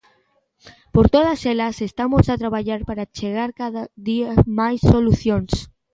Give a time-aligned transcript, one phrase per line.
[0.93, 5.51] Por todas elas, estamos a traballar para achegar cada día máis solucións.